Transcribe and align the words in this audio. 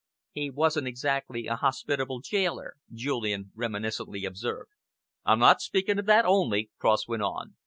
"He 0.31 0.49
wasn't 0.49 0.87
exactly 0.87 1.45
a 1.45 1.57
hospitable 1.57 2.21
gaoler," 2.21 2.73
Julian 2.91 3.51
reminiscently 3.53 4.25
observed. 4.25 4.71
"I'm 5.25 5.37
not 5.37 5.61
speaking 5.61 5.99
of 5.99 6.07
that 6.07 6.25
only," 6.25 6.71
Cross 6.79 7.07
went 7.07 7.21
on. 7.21 7.55